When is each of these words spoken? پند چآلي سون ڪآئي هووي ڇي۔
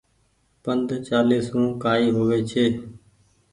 پند 0.63 0.89
چآلي 1.07 1.39
سون 1.47 1.63
ڪآئي 1.81 2.07
هووي 2.15 2.39
ڇي۔ 2.51 2.65